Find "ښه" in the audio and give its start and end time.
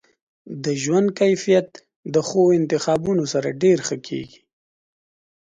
3.87-3.97